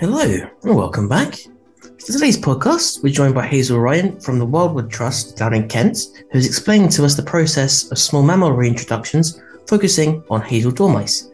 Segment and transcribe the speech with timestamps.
[0.00, 1.34] Hello, and welcome back.
[1.82, 6.24] For today's podcast, we're joined by Hazel Ryan from the Wildwood Trust down in Kent,
[6.32, 11.30] who's explaining to us the process of small mammal reintroductions, focusing on hazel dormice.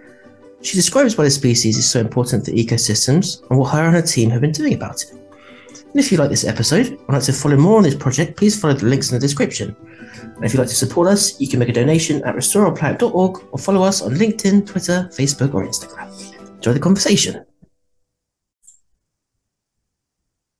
[0.60, 4.02] She describes why the species is so important to ecosystems and what her and her
[4.02, 5.12] team have been doing about it.
[5.12, 8.60] And if you like this episode and like to follow more on this project, please
[8.60, 9.74] follow the links in the description.
[10.22, 13.58] And if you'd like to support us, you can make a donation at restoreourplanet.org or
[13.58, 16.10] follow us on LinkedIn, Twitter, Facebook, or Instagram.
[16.56, 17.44] Enjoy the conversation.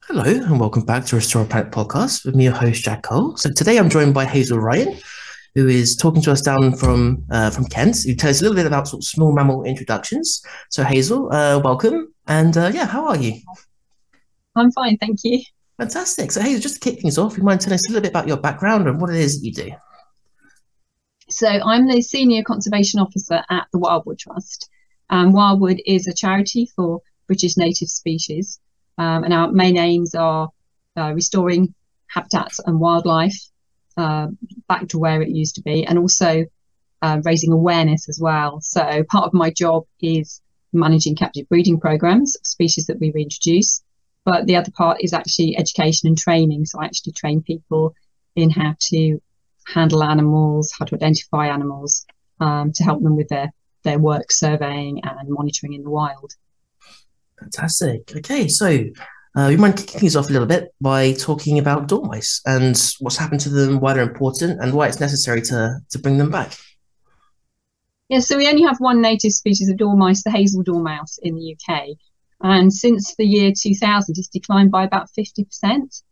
[0.08, 3.36] Hello, and welcome back to Restore Planet podcast with me, your host Jack Cole.
[3.36, 4.96] So today I'm joined by Hazel Ryan,
[5.54, 8.56] who is talking to us down from uh, from Kent, who tells us a little
[8.56, 10.42] bit about sort of small mammal introductions.
[10.70, 13.38] So Hazel, uh, welcome, and uh, yeah, how are you?
[14.56, 15.42] I'm fine, thank you.
[15.76, 16.32] Fantastic.
[16.32, 18.26] So Hazel, just to kick things off, you mind telling us a little bit about
[18.26, 19.72] your background and what it is that you do?
[21.28, 24.70] So I'm the senior conservation officer at the Wildwood Trust.
[25.10, 28.58] Um, Wildwood is a charity for British native species.
[28.98, 30.50] Um, and our main aims are
[30.96, 31.74] uh, restoring
[32.08, 33.38] habitats and wildlife
[33.96, 34.28] uh,
[34.68, 36.44] back to where it used to be, and also
[37.02, 38.60] uh, raising awareness as well.
[38.60, 40.40] So part of my job is
[40.72, 43.82] managing captive breeding programs of species that we reintroduce,
[44.24, 46.64] but the other part is actually education and training.
[46.66, 47.94] So I actually train people
[48.36, 49.20] in how to
[49.66, 52.06] handle animals, how to identify animals,
[52.40, 53.52] um, to help them with their
[53.84, 56.32] their work surveying and monitoring in the wild.
[57.40, 58.12] Fantastic.
[58.16, 58.84] Okay, so
[59.36, 63.16] uh, you mind kicking things off a little bit by talking about dormice and what's
[63.16, 66.56] happened to them, why they're important, and why it's necessary to to bring them back?
[68.08, 71.54] Yeah, so we only have one native species of dormice, the hazel dormouse, in the
[71.54, 71.88] UK,
[72.40, 76.02] and since the year 2000, it's declined by about 50%.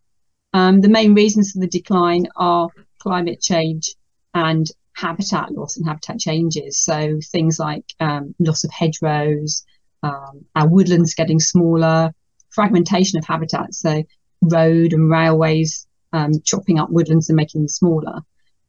[0.53, 2.69] Um, the main reasons for the decline are
[2.99, 3.95] climate change
[4.35, 6.79] and habitat loss and habitat changes.
[6.83, 9.65] So things like um, loss of hedgerows,
[10.07, 12.13] um, our woodlands getting smaller,
[12.51, 14.03] fragmentation of habitats, so
[14.43, 18.21] road and railways um, chopping up woodlands and making them smaller.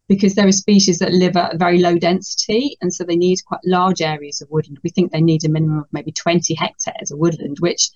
[0.07, 3.59] Because there are species that live at very low density, and so they need quite
[3.65, 4.79] large areas of woodland.
[4.83, 7.89] We think they need a minimum of maybe 20 hectares of woodland, which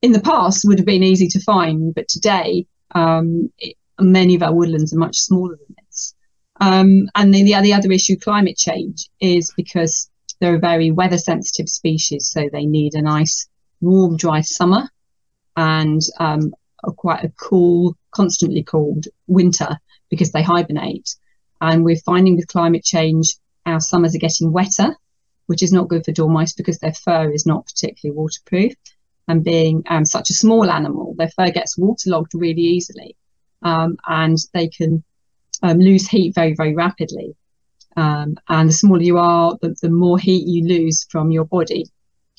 [0.00, 4.42] in the past would have been easy to find, but today um, it, many of
[4.42, 6.14] our woodlands are much smaller than this.
[6.58, 10.08] Um, and then the, the other issue, climate change, is because
[10.40, 13.48] they're a very weather sensitive species, so they need a nice,
[13.80, 14.88] warm, dry summer
[15.56, 16.52] and um,
[16.84, 19.78] a quite a cool, constantly cold winter
[20.10, 21.16] because they hibernate.
[21.60, 24.94] And we're finding with climate change, our summers are getting wetter,
[25.46, 28.74] which is not good for dormice because their fur is not particularly waterproof.
[29.28, 33.16] And being um, such a small animal, their fur gets waterlogged really easily,
[33.62, 35.02] um, and they can
[35.64, 37.34] um, lose heat very, very rapidly.
[37.96, 41.86] Um, and the smaller you are, the, the, more heat you lose from your body.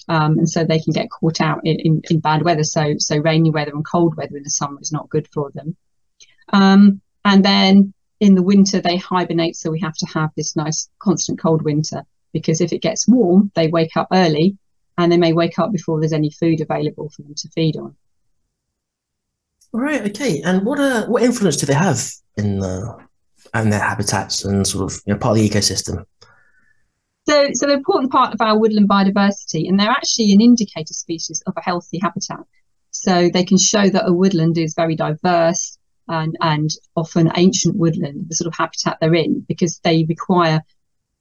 [0.07, 2.63] Um, and so they can get caught out in, in, in, bad weather.
[2.63, 5.75] So, so rainy weather and cold weather in the summer is not good for them.
[6.53, 9.55] Um, and then in the winter, they hibernate.
[9.55, 12.03] So we have to have this nice constant cold winter
[12.33, 14.57] because if it gets warm, they wake up early
[14.97, 17.95] and they may wake up before there's any food available for them to feed on.
[19.73, 20.01] All right.
[20.09, 20.41] Okay.
[20.41, 22.97] And what uh, what influence do they have in the
[23.53, 26.05] and their habitats and sort of you know, part of the ecosystem.
[27.27, 31.43] So, so an important part of our woodland biodiversity, and they're actually an indicator species
[31.45, 32.39] of a healthy habitat.
[32.91, 35.77] So they can show that a woodland is very diverse
[36.07, 40.61] and, and often ancient woodland, the sort of habitat they're in, because they require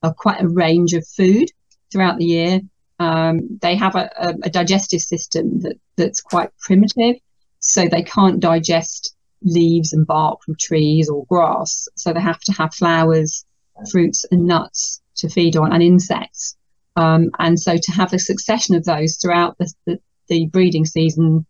[0.03, 1.51] a, quite a range of food
[1.91, 2.61] throughout the year.
[3.01, 7.17] Um, they have a, a, a digestive system that, that's quite primitive,
[7.59, 9.16] so they can't digest
[9.47, 11.89] leaves and bark from trees or grass.
[11.95, 13.47] So they have to have flowers,
[13.91, 16.57] fruits, and nuts to feed on, and insects.
[16.97, 21.47] Um, and so to have a succession of those throughout the, the, the, breeding season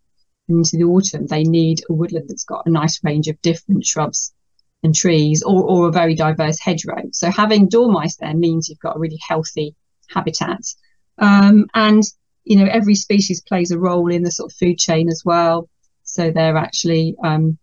[0.49, 4.33] into the autumn, they need a woodland that's got a nice range of different shrubs
[4.83, 7.03] and trees or, or a very diverse hedgerow.
[7.13, 9.75] So having dormice there means you've got a really healthy
[10.09, 10.63] habitat.
[11.19, 12.03] Um, and,
[12.45, 15.69] you know, every species plays a role in the sort of food chain as well.
[16.03, 17.59] So they're actually um,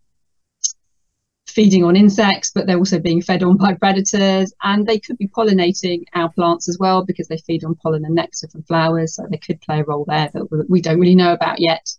[1.47, 4.53] feeding on insects, but they're also being fed on by predators.
[4.63, 8.15] And they could be pollinating our plants as well because they feed on pollen and
[8.15, 9.15] nectar from flowers.
[9.15, 11.95] So they could play a role there that we don't really know about yet.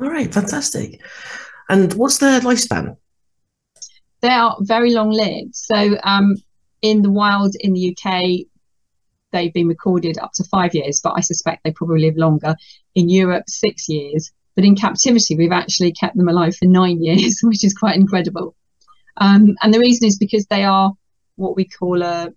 [0.00, 1.00] All right, fantastic.
[1.68, 2.96] And what's their lifespan?
[4.20, 5.54] They are very long lived.
[5.54, 6.36] So um,
[6.80, 8.46] in the wild in the UK,
[9.32, 12.54] they've been recorded up to five years, but I suspect they probably live longer.
[12.94, 14.30] In Europe, six years.
[14.54, 18.54] But in captivity, we've actually kept them alive for nine years, which is quite incredible.
[19.16, 20.92] Um, and the reason is because they are
[21.36, 22.32] what we call a,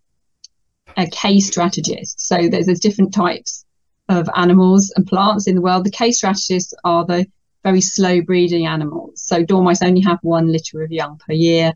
[0.98, 2.20] a K strategist.
[2.20, 3.66] So there's, there's different types
[4.10, 5.86] of animals and plants in the world.
[5.86, 7.26] The K strategists are the
[7.64, 9.24] very slow breeding animals.
[9.26, 11.74] So dormice only have one litter of young per year.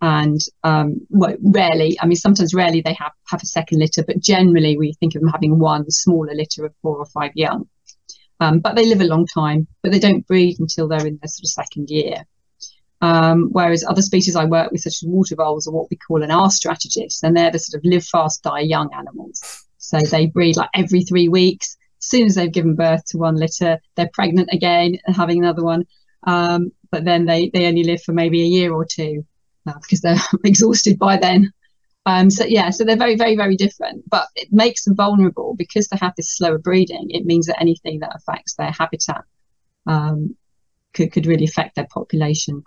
[0.00, 4.20] And um, well, rarely, I mean, sometimes rarely they have, have a second litter, but
[4.20, 7.68] generally we think of them having one smaller litter of four or five young.
[8.40, 11.28] Um, but they live a long time, but they don't breed until they're in their
[11.28, 12.24] sort of second year.
[13.00, 16.22] Um, whereas other species I work with, such as water voles, are what we call
[16.22, 19.66] an R strategist, and they're the sort of live fast, die young animals.
[19.78, 21.76] So they breed like every three weeks.
[22.00, 25.62] As soon as they've given birth to one litter, they're pregnant again and having another
[25.62, 25.84] one.
[26.26, 29.26] Um, but then they, they only live for maybe a year or two
[29.66, 31.52] uh, because they're exhausted by then.
[32.06, 35.88] Um, so yeah, so they're very, very, very different, but it makes them vulnerable because
[35.88, 37.06] they have this slower breeding.
[37.10, 39.24] It means that anything that affects their habitat
[39.86, 40.36] um,
[40.92, 42.62] could could really affect their population.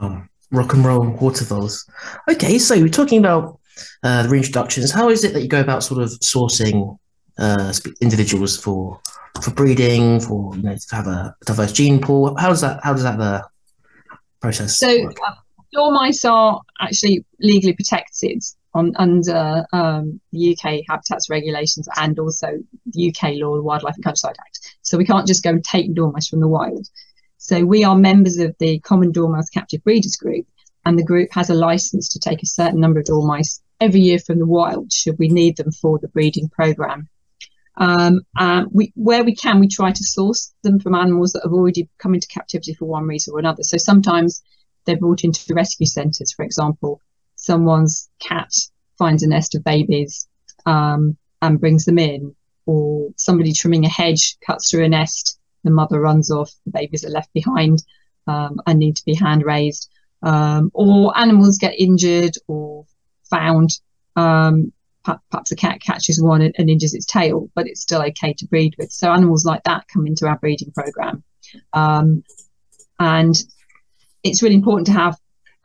[0.00, 0.22] Oh,
[0.52, 1.88] rock and roll water voles.
[2.30, 3.58] Okay, so we're talking about
[4.04, 4.94] uh, the reintroductions.
[4.94, 6.96] How is it that you go about sort of sourcing
[7.38, 9.00] uh, individuals for
[9.42, 12.36] for breeding, for you know, to have a diverse gene pool?
[12.36, 13.42] How does that how does that uh,
[14.40, 14.78] process?
[14.78, 15.34] So, uh,
[15.72, 18.42] dormice are actually legally protected
[18.76, 22.48] on under um, the UK habitats regulations and also
[22.86, 24.76] the UK law, the Wildlife and Countryside Act.
[24.82, 26.86] So we can't just go and take dormice from the wild.
[27.38, 30.46] So we are members of the Common Dormouse Captive Breeders Group,
[30.84, 34.18] and the group has a license to take a certain number of dormice every year
[34.18, 37.08] from the wild should we need them for the breeding program.
[37.78, 38.20] Um,
[38.72, 42.14] we, where we can, we try to source them from animals that have already come
[42.14, 43.62] into captivity for one reason or another.
[43.62, 44.42] So sometimes
[44.84, 47.00] they're brought into rescue centres, for example,
[47.46, 48.50] someone's cat
[48.98, 50.26] finds a nest of babies
[50.66, 52.34] um, and brings them in,
[52.66, 57.04] or somebody trimming a hedge cuts through a nest, the mother runs off, the babies
[57.04, 57.82] are left behind
[58.26, 59.88] um, and need to be hand raised,
[60.22, 62.84] um, or animals get injured or
[63.30, 63.70] found.
[64.16, 64.72] Um,
[65.04, 68.46] perhaps a cat catches one and, and, injures its tail, but it's still okay to
[68.46, 68.90] breed with.
[68.90, 71.22] So animals like that come into our breeding program,
[71.72, 72.24] um,
[72.98, 73.40] and
[74.24, 75.16] it's really important to have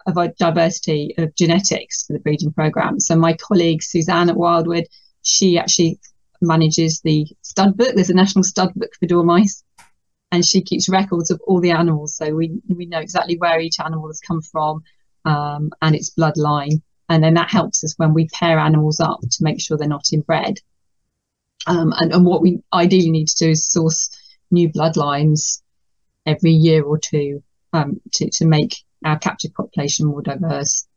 [0.07, 2.99] a diversity of genetics for the breeding program.
[2.99, 4.85] So my colleague Suzanne at Wildwood,
[5.23, 5.99] she actually
[6.41, 7.93] manages the stud book.
[7.93, 9.63] There's a national stud book for dormice,
[10.31, 12.15] and she keeps records of all the animals.
[12.15, 14.83] So we we know exactly where each animal has come from
[15.25, 19.43] um, and its bloodline, and then that helps us when we pair animals up to
[19.43, 20.59] make sure they're not inbred.
[21.67, 24.09] Um, and, and what we ideally need to do is source
[24.49, 25.61] new bloodlines
[26.25, 30.87] every year or two um, to, to make our captive population more diverse.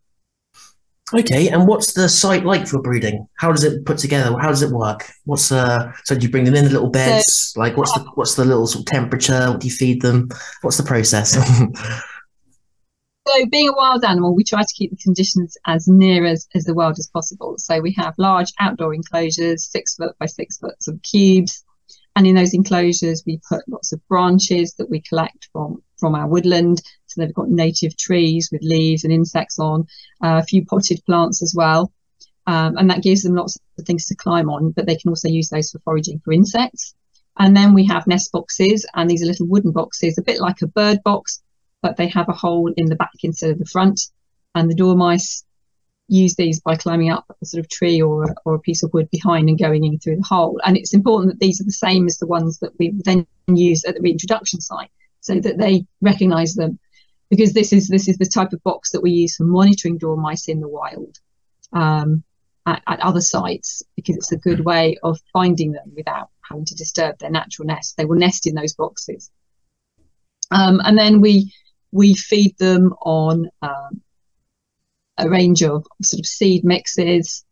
[1.12, 3.28] Okay, and what's the site like for breeding?
[3.36, 4.36] How does it put together?
[4.38, 5.10] How does it work?
[5.24, 7.52] What's uh so do you bring them in the little beds?
[7.52, 9.50] So, like what's the what's the little sort of temperature?
[9.50, 10.28] What do you feed them?
[10.62, 11.32] What's the process?
[13.28, 16.64] so being a wild animal, we try to keep the conditions as near as, as
[16.64, 17.56] the wild as possible.
[17.58, 21.64] So we have large outdoor enclosures, six foot by six foot of cubes.
[22.16, 26.28] And in those enclosures, we put lots of branches that we collect from, from our
[26.28, 26.80] woodland.
[27.14, 29.86] So they've got native trees with leaves and insects on,
[30.22, 31.92] uh, a few potted plants as well.
[32.46, 35.28] Um, and that gives them lots of things to climb on, but they can also
[35.28, 36.94] use those for foraging for insects.
[37.38, 40.62] And then we have nest boxes, and these are little wooden boxes, a bit like
[40.62, 41.42] a bird box,
[41.82, 44.00] but they have a hole in the back instead of the front.
[44.54, 45.44] And the dormice
[46.08, 49.08] use these by climbing up a sort of tree or, or a piece of wood
[49.10, 50.60] behind and going in through the hole.
[50.64, 53.84] And it's important that these are the same as the ones that we then use
[53.84, 54.90] at the reintroduction site
[55.20, 56.78] so that they recognize them
[57.34, 60.48] because this is this is the type of box that we use for monitoring dormice
[60.48, 61.18] in the wild
[61.72, 62.22] um,
[62.66, 66.76] at, at, other sites because it's a good way of finding them without having to
[66.76, 67.96] disturb their natural nest.
[67.96, 69.30] They will nest in those boxes,
[70.52, 71.52] um, and then we
[71.90, 74.00] we feed them on um,
[75.18, 77.44] a range of sort of seed mixes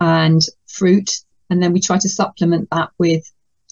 [0.00, 1.10] and fruit,
[1.48, 3.24] and then we try to supplement that with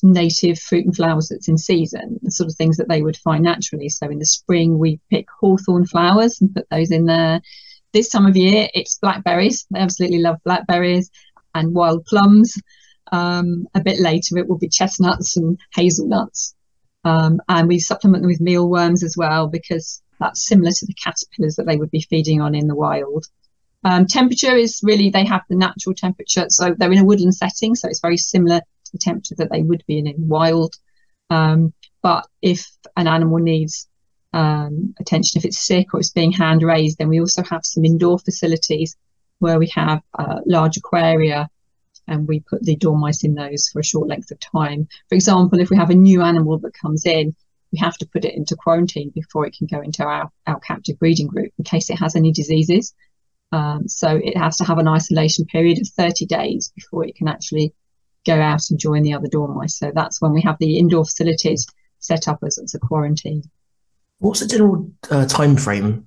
[0.03, 3.45] native fruit and flowers that's in season, the sort of things that they would find
[3.45, 3.89] naturally.
[3.89, 7.41] So in the spring, we pick hawthorn flowers and put those in there.
[7.93, 9.67] This time of year, it's blackberries.
[9.71, 11.11] They absolutely love blackberries
[11.55, 12.61] and wild plums.
[13.13, 16.55] Um, a bit later, it will be chestnuts and hazelnuts.
[17.05, 21.57] Um, and we supplement them with mealworms as well because that's similar to the caterpillars
[21.57, 23.27] that they would be feeding on in the wild.
[23.85, 26.47] Um, temperature is really, they have the natural temperature.
[26.49, 27.75] So they're in a woodland setting.
[27.75, 28.61] So it's very similar
[28.93, 30.75] the temperature that they would be in in the wild.
[31.31, 31.73] Um,
[32.03, 33.89] but if an animal needs
[34.33, 37.85] um, attention, if it's sick or it's being hand raised, then we also have some
[37.85, 38.97] indoor facilities
[39.39, 41.49] where we have uh, large aquaria
[42.09, 44.89] and we put the dormice in those for a short length of time.
[45.09, 47.35] For example, if we have a new animal that comes in,
[47.73, 50.99] we have to put it into quarantine before it can go into our, our captive
[50.99, 52.95] breeding group in case it has any diseases.
[53.51, 57.29] Um, so it has to have an isolation period of 30 days before it can
[57.29, 57.75] actually
[58.27, 59.79] go out and join the other dormice.
[59.79, 61.67] So that's when we have the indoor facilities
[61.99, 63.43] set up as, as a quarantine.
[64.19, 66.07] What's the general uh, time frame?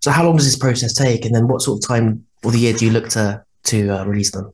[0.00, 2.58] So how long does this process take, and then what sort of time of the
[2.58, 4.52] year do you look to to uh, release them?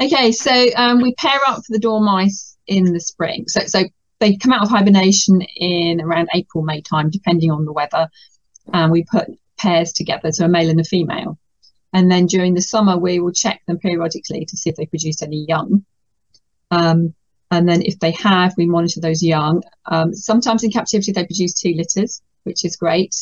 [0.00, 3.44] Okay, so um, we pair up for the dormice in the spring.
[3.48, 3.84] So so
[4.20, 8.08] they come out of hibernation in around April May time, depending on the weather,
[8.72, 11.38] and we put pairs together, so a male and a female.
[11.92, 15.22] And then during the summer, we will check them periodically to see if they produce
[15.22, 15.84] any young.
[16.70, 17.14] Um,
[17.50, 19.62] and then if they have, we monitor those young.
[19.86, 23.14] Um, sometimes in captivity, they produce two litters, which is great.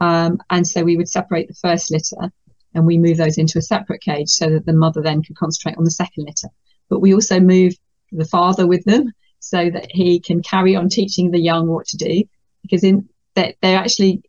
[0.00, 2.32] Um, and so we would separate the first litter
[2.74, 5.78] and we move those into a separate cage so that the mother then can concentrate
[5.78, 6.48] on the second litter.
[6.88, 7.74] But we also move
[8.12, 11.96] the father with them so that he can carry on teaching the young what to
[11.96, 12.24] do
[12.62, 14.22] because in they're, they're actually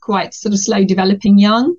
[0.00, 1.76] quite sort of slow developing young.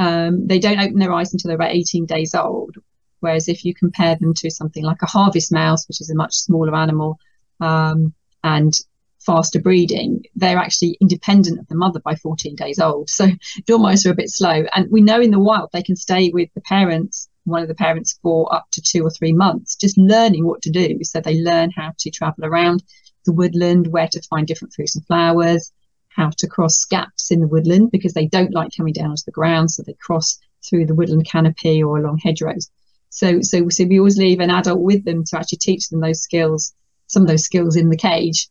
[0.00, 2.76] Um, they don't open their eyes until they're about 18 days old.
[3.20, 6.34] Whereas if you compare them to something like a harvest mouse, which is a much
[6.34, 7.18] smaller animal
[7.60, 8.72] um, and
[9.18, 13.10] faster breeding, they're actually independent of the mother by 14 days old.
[13.10, 13.26] So
[13.66, 14.64] dormice are a bit slow.
[14.74, 17.74] And we know in the wild they can stay with the parents, one of the
[17.74, 20.98] parents, for up to two or three months, just learning what to do.
[21.02, 22.82] So they learn how to travel around
[23.26, 25.72] the woodland, where to find different fruits and flowers,
[26.10, 29.32] how to cross gaps in the woodland because they don't like coming down onto the
[29.32, 30.38] ground, so they cross
[30.68, 32.70] through the woodland canopy or along hedgerows.
[33.08, 36.20] So, so, so we always leave an adult with them to actually teach them those
[36.20, 36.74] skills,
[37.06, 38.48] some of those skills in the cage.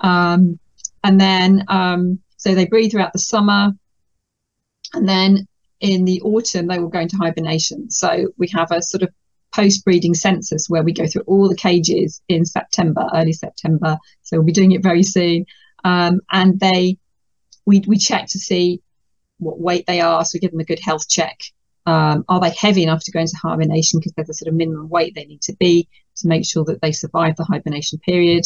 [0.00, 0.58] Um,
[1.02, 3.72] and then, um, so they breed throughout the summer,
[4.94, 5.46] and then
[5.80, 7.90] in the autumn they will go into hibernation.
[7.90, 9.10] So we have a sort of
[9.52, 13.98] post-breeding census where we go through all the cages in September, early September.
[14.22, 15.44] So we'll be doing it very soon.
[15.84, 16.98] Um, and they,
[17.66, 18.82] we, we check to see
[19.38, 20.24] what weight they are.
[20.24, 21.38] So we give them a good health check.
[21.86, 24.88] Um, are they heavy enough to go into hibernation because they're the sort of minimum
[24.88, 28.44] weight they need to be to make sure that they survive the hibernation period.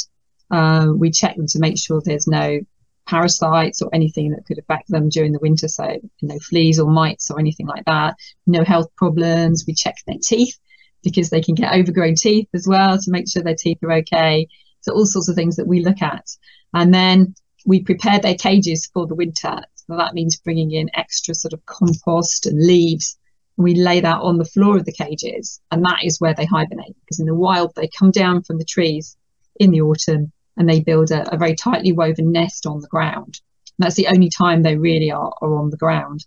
[0.51, 2.61] Uh, we check them to make sure there's no
[3.07, 5.69] parasites or anything that could affect them during the winter.
[5.69, 8.17] So no fleas or mites or anything like that.
[8.47, 9.65] No health problems.
[9.67, 10.59] We check their teeth
[11.03, 14.49] because they can get overgrown teeth as well to make sure their teeth are okay.
[14.85, 16.29] So all sorts of things that we look at.
[16.75, 19.61] And then we prepare their cages for the winter.
[19.75, 23.17] So that means bringing in extra sort of compost and leaves.
[23.57, 26.97] We lay that on the floor of the cages, and that is where they hibernate.
[27.01, 29.17] Because in the wild, they come down from the trees
[29.61, 33.41] in the autumn and they build a, a very tightly woven nest on the ground.
[33.79, 36.25] And that's the only time they really are, are on the ground.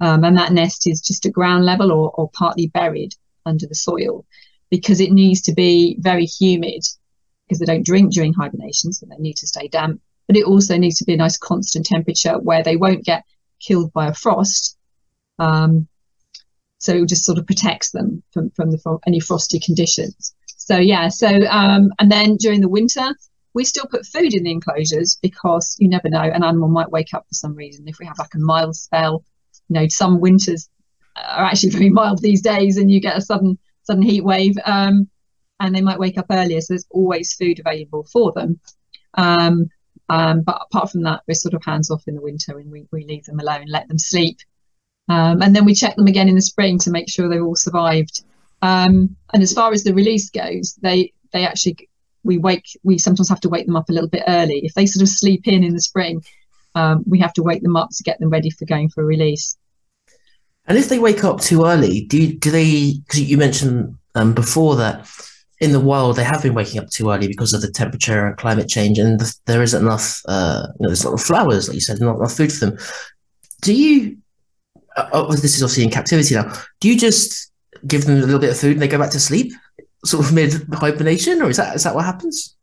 [0.00, 3.14] Um, and that nest is just at ground level or, or partly buried
[3.46, 4.24] under the soil
[4.70, 6.84] because it needs to be very humid
[7.46, 10.00] because they don't drink during hibernation, so they need to stay damp.
[10.26, 13.24] But it also needs to be a nice constant temperature where they won't get
[13.60, 14.76] killed by a frost.
[15.38, 15.88] Um,
[16.78, 20.34] so it just sort of protects them from, from the, any frosty conditions.
[20.46, 23.14] So yeah, so um, and then during the winter,
[23.54, 27.14] we still put food in the enclosures because you never know, an animal might wake
[27.14, 27.88] up for some reason.
[27.88, 29.24] If we have like a mild spell,
[29.68, 30.68] you know, some winters
[31.16, 34.56] are actually very mild these days, and you get a sudden sudden heat wave.
[34.64, 35.08] Um,
[35.60, 36.60] and they might wake up earlier.
[36.60, 38.60] So there's always food available for them.
[39.14, 39.70] Um,
[40.08, 42.86] um, but apart from that, we're sort of hands off in the winter and we,
[42.92, 44.38] we leave them alone, let them sleep.
[45.08, 47.56] Um, and then we check them again in the spring to make sure they've all
[47.56, 48.22] survived.
[48.62, 51.88] Um, and as far as the release goes, they they actually
[52.24, 54.60] we wake we sometimes have to wake them up a little bit early.
[54.64, 56.24] If they sort of sleep in in the spring,
[56.74, 59.06] um, we have to wake them up to get them ready for going for a
[59.06, 59.56] release.
[60.66, 62.94] And if they wake up too early, do do they?
[63.04, 65.06] Because you mentioned um, before that
[65.60, 68.36] in the wild, they have been waking up too early because of the temperature and
[68.36, 70.20] climate change, and the, there isn't enough.
[70.28, 72.78] Uh, you know, there's not flowers, like you said, not enough food for them.
[73.62, 74.18] Do you?
[74.96, 76.52] Uh, oh, this is obviously in captivity now.
[76.80, 77.50] Do you just
[77.86, 79.52] give them a little bit of food and they go back to sleep,
[80.04, 82.54] sort of mid hibernation, or is that is that what happens?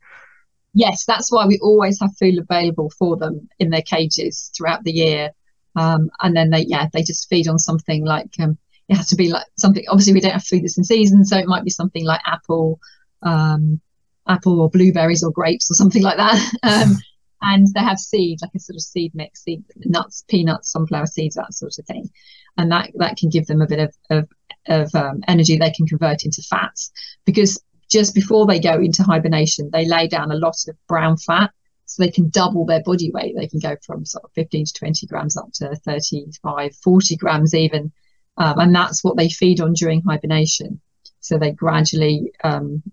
[0.76, 4.92] Yes, that's why we always have food available for them in their cages throughout the
[4.92, 5.32] year,
[5.76, 8.58] um, and then they yeah they just feed on something like um,
[8.90, 9.84] it has to be like something.
[9.90, 12.80] Obviously, we don't have food that's in season, so it might be something like apple,
[13.22, 13.80] um,
[14.28, 16.54] apple or blueberries or grapes or something like that.
[16.64, 16.98] Um,
[17.46, 21.36] and they have seed, like a sort of seed mix, seed nuts, peanuts, sunflower seeds,
[21.36, 22.10] that sort of thing,
[22.58, 24.30] and that that can give them a bit of of,
[24.68, 26.92] of um, energy they can convert into fats
[27.26, 31.52] because just before they go into hibernation, they lay down a lot of brown fat
[31.86, 33.36] so they can double their body weight.
[33.38, 37.54] They can go from sort of 15 to 20 grams up to 35, 40 grams
[37.54, 37.92] even.
[38.38, 40.82] Um, and that's what they feed on during hibernation.
[41.20, 42.84] So they gradually um,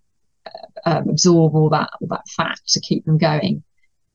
[0.84, 3.62] uh, absorb all that all that fat to keep them going.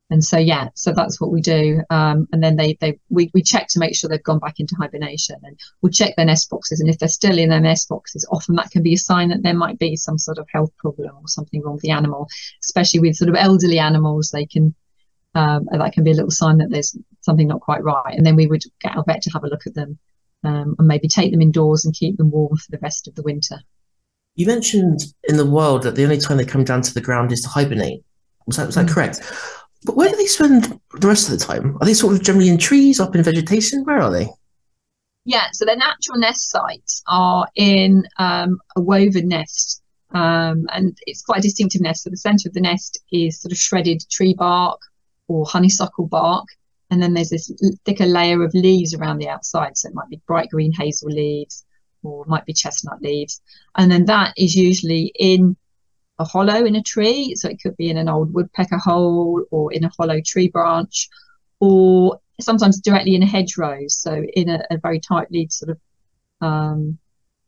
[0.10, 1.82] and so yeah, so that's what we do.
[1.89, 4.75] Um, and then they they we, we check to make sure they've gone back into
[4.75, 6.79] hibernation, and we'll check their nest boxes.
[6.79, 9.44] And if they're still in their nest boxes, often that can be a sign that
[9.44, 12.27] there might be some sort of health problem or something wrong with the animal.
[12.63, 14.75] Especially with sort of elderly animals, they can
[15.34, 18.15] um, that can be a little sign that there's something not quite right.
[18.15, 20.00] And then we would get our vet to have a look at them
[20.48, 23.24] um, and maybe take them indoors and keep them warm for the rest of the
[23.24, 23.58] winter.
[24.36, 27.32] You mentioned in the wild that the only time they come down to the ground
[27.32, 28.04] is to hibernate.
[28.46, 28.94] Was that was that mm-hmm.
[28.94, 29.22] correct?
[29.86, 31.78] But where do they spend the rest of the time?
[31.80, 33.84] Are they sort of generally in trees, up in vegetation?
[33.84, 34.28] Where are they?
[35.25, 41.24] Yeah, so their natural nest sites are in um, a woven nest, um, and it's
[41.24, 42.04] quite a distinctive nest.
[42.04, 44.80] So the centre of the nest is sort of shredded tree bark
[45.28, 46.46] or honeysuckle bark,
[46.96, 47.52] and then there's this
[47.84, 49.75] thicker layer of leaves around the outside.
[49.75, 51.66] So it might be bright green hazel leaves,
[52.04, 53.42] or it might be chestnut leaves,
[53.75, 55.58] and then that is usually in
[56.20, 57.36] a hollow in a tree.
[57.36, 61.10] So it could be in an old woodpecker hole or in a hollow tree branch
[61.60, 63.82] or sometimes directly in a hedgerow.
[63.90, 65.80] So in a, a very tightly sort of
[66.40, 66.98] um,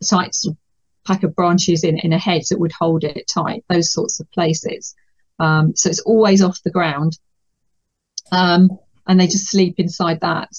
[0.04, 0.58] tight sort of
[1.06, 4.30] pack of branches in, in a hedge that would hold it tight, those sorts of
[4.32, 4.94] places.
[5.40, 7.18] Um, so it's always off the ground.
[8.34, 8.78] Um,
[9.08, 10.50] and they just sleep inside that.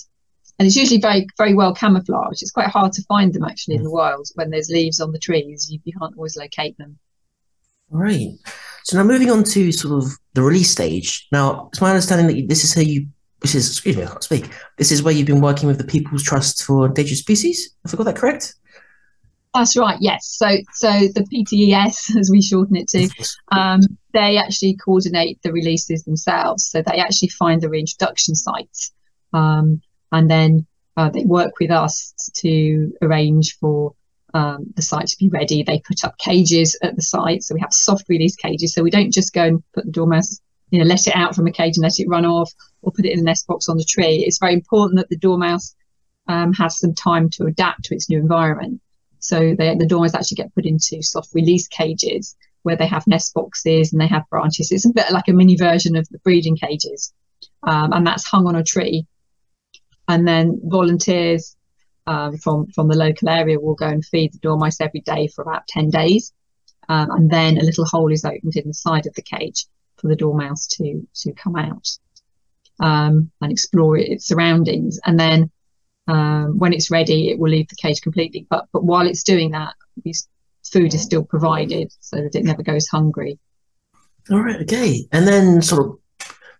[0.58, 2.42] And it's usually very, very well camouflaged.
[2.42, 3.94] It's quite hard to find them actually in the mm.
[3.94, 5.68] wild when there's leaves on the trees.
[5.70, 6.98] You, you can't always locate them.
[7.90, 8.32] Right.
[8.82, 11.28] So now moving on to sort of the release stage.
[11.30, 13.06] Now, it's my understanding that this is how you.
[13.40, 14.50] This is excuse me, I can't speak.
[14.78, 17.70] This is where you've been working with the People's Trust for Endangered Species.
[17.84, 18.56] Have I got that correct?
[19.54, 19.96] That's right.
[20.00, 20.26] Yes.
[20.26, 23.08] So, so the PTES, as we shorten it to,
[23.50, 23.80] um,
[24.12, 26.68] they actually coordinate the releases themselves.
[26.68, 28.92] So they actually find the reintroduction sites,
[29.32, 29.80] um,
[30.12, 33.94] and then uh, they work with us to arrange for
[34.34, 35.62] um, the site to be ready.
[35.62, 37.42] They put up cages at the site.
[37.42, 38.74] So we have soft release cages.
[38.74, 40.40] So we don't just go and put the dormouse,
[40.70, 42.52] you know, let it out from a cage and let it run off
[42.82, 44.24] or put it in a nest box on the tree.
[44.26, 45.74] It's very important that the dormouse
[46.26, 48.80] um, has some time to adapt to its new environment.
[49.20, 53.34] So they, the dormice actually get put into soft release cages where they have nest
[53.34, 54.70] boxes and they have branches.
[54.72, 57.12] It's a bit like a mini version of the breeding cages.
[57.62, 59.06] Um, and that's hung on a tree.
[60.06, 61.56] And then volunteers
[62.06, 65.42] um, from from the local area will go and feed the dormice every day for
[65.42, 66.32] about 10 days.
[66.88, 70.08] Um, and then a little hole is opened in the side of the cage for
[70.08, 71.86] the dormouse to to come out
[72.80, 74.98] um, and explore its surroundings.
[75.04, 75.50] And then
[76.08, 78.46] um, when it's ready, it will leave the cage completely.
[78.50, 79.74] But but while it's doing that,
[80.72, 83.38] food is still provided so that it never goes hungry.
[84.30, 85.06] All right, okay.
[85.12, 85.98] And then sort of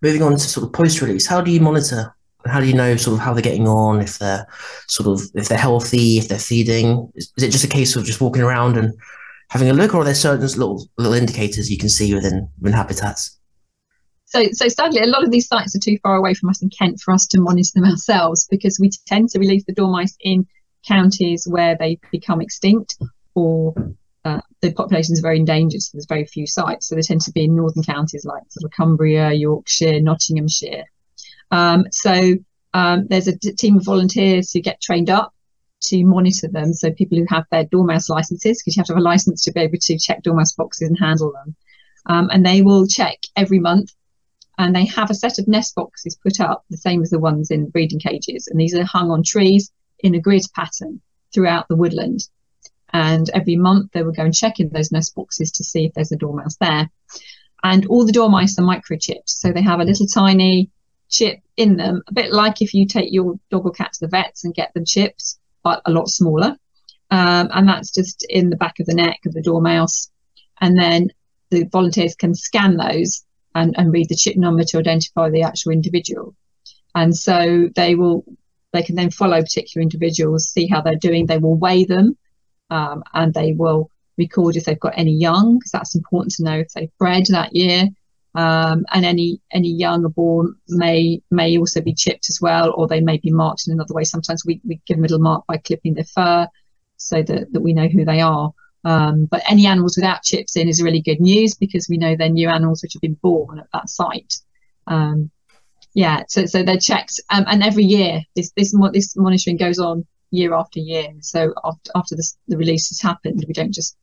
[0.01, 2.95] moving on to sort of post release, how do you monitor how do you know
[2.95, 4.47] sort of how they're getting on if they're
[4.87, 8.05] sort of if they're healthy if they're feeding is, is, it just a case of
[8.05, 8.93] just walking around and
[9.49, 12.77] having a look or are there certain little little indicators you can see within within
[12.77, 13.38] habitats
[14.29, 16.69] so so sadly a lot of these sites are too far away from us in
[16.69, 20.47] kent for us to monitor them ourselves because we tend to release the dormice in
[20.87, 22.97] counties where they become extinct
[23.35, 23.73] or
[24.25, 26.87] uh, the populations are very endangered, so there's very few sites.
[26.87, 30.83] So they tend to be in northern counties like sort of Cumbria, Yorkshire, Nottinghamshire,
[31.51, 32.35] um, so
[32.73, 35.33] um, there's a team of volunteers who get trained up
[35.81, 36.73] to monitor them.
[36.73, 39.51] So people who have their dormouse licenses, because you have to have a license to
[39.51, 41.55] be able to check dormouse boxes and handle them.
[42.05, 43.91] Um, and they will check every month.
[44.59, 47.49] And they have a set of nest boxes put up, the same as the ones
[47.49, 48.45] in breeding cages.
[48.47, 50.99] And these are hung on trees in a grid pattern
[51.33, 52.27] throughout the woodland.
[52.91, 55.93] And every month they will go and check in those nest boxes to see if
[55.93, 56.89] there's a dormouse there.
[57.63, 59.29] And all the dormice are microchipped.
[59.29, 60.69] So they have a little tiny
[61.09, 64.09] chip in them, a bit like if you take your dog or cat to the
[64.09, 66.57] vets and get them chipped, but a lot smaller.
[67.11, 70.11] Um, and that's just in the back of the neck of the dormouse.
[70.59, 71.11] And then
[71.49, 73.23] the volunteers can scan those
[73.55, 76.35] and, and read the chip number to identify the actual individual.
[76.95, 78.23] And so they will,
[78.73, 81.25] they can then follow particular individuals, see how they're doing.
[81.25, 82.17] They will weigh them
[82.69, 86.59] um, and they will record if they've got any young, because that's important to know
[86.59, 87.87] if they've bred that year
[88.35, 93.01] um, and any any young born may may also be chipped as well, or they
[93.01, 94.03] may be marked in another way.
[94.03, 96.47] Sometimes we, we give them a little mark by clipping their fur
[96.97, 98.51] so that, that we know who they are.
[98.85, 102.29] Um, but any animals without chips in is really good news because we know they're
[102.29, 104.35] new animals which have been born at that site.
[104.87, 105.31] Um,
[105.93, 110.05] yeah, so so they're checked, um, and every year this this this monitoring goes on
[110.31, 111.07] year after year.
[111.21, 113.97] So after after this, the release has happened, we don't just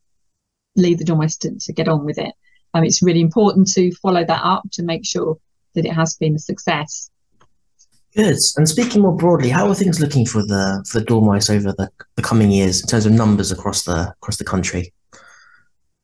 [0.74, 2.34] leave the domestic to get on with it.
[2.74, 5.38] Um, it's really important to follow that up to make sure
[5.74, 7.10] that it has been a success.
[8.16, 8.38] Good.
[8.56, 11.90] And speaking more broadly, how are things looking for the for the dormice over the,
[12.16, 14.92] the coming years in terms of numbers across the across the country?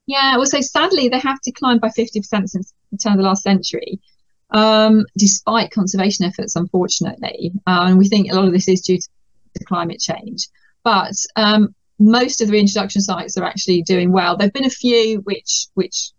[0.06, 3.42] Yeah, say sadly they have declined by fifty percent since the turn of the last
[3.42, 3.98] century.
[4.52, 7.52] um, despite conservation efforts, unfortunately.
[7.66, 10.48] Uh, and we think a lot of this is due to climate change.
[10.84, 14.36] But um, most of the reintroduction sites are actually doing well.
[14.36, 16.10] There've been a few which which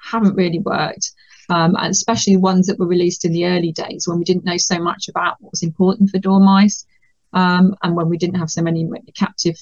[0.00, 1.12] haven't really worked,
[1.48, 4.56] um, and especially ones that were released in the early days when we didn't know
[4.56, 6.86] so much about what was important for dormice,
[7.32, 9.56] um, and when we didn't have so many captive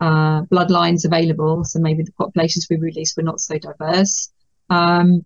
[0.00, 1.64] uh, bloodlines available.
[1.64, 4.30] So maybe the populations we released were not so diverse.
[4.68, 5.24] Um,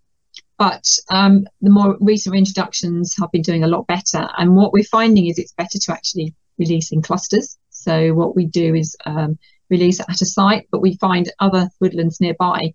[0.58, 4.28] but um, the more recent introductions have been doing a lot better.
[4.36, 7.58] And what we're finding is it's better to actually release in clusters.
[7.70, 9.38] So what we do is um,
[9.70, 12.74] release at a site, but we find other woodlands nearby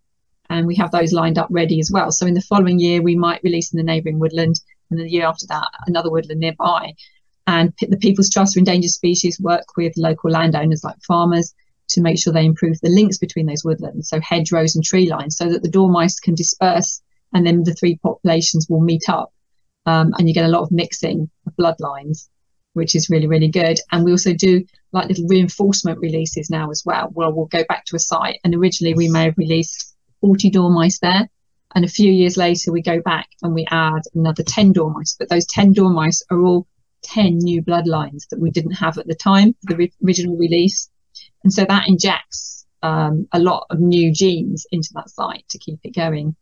[0.50, 2.12] and we have those lined up ready as well.
[2.12, 5.26] So in the following year, we might release in the neighbouring woodland and the year
[5.26, 6.94] after that, another woodland nearby.
[7.48, 11.54] And the People's Trust for Endangered Species work with local landowners like farmers
[11.90, 15.38] to make sure they improve the links between those woodlands, so hedgerows and tree lines,
[15.38, 17.02] so that the dormice can disperse
[17.34, 19.32] and then the three populations will meet up
[19.86, 22.30] um, and you get a lot of mixing of bloodlines
[22.74, 26.84] which is really really good and we also do like little reinforcement releases now as
[26.86, 30.50] well where we'll go back to a site and originally we may have released 40
[30.50, 31.30] dormice there
[31.76, 35.30] and a few years later we go back and we add another 10 dormice but
[35.30, 36.68] those 10 dormice are all
[37.04, 40.90] 10 new bloodlines that we didn't have at the time the original release
[41.44, 45.80] and so that injects um, a lot of new genes into that site to keep
[45.84, 46.36] it going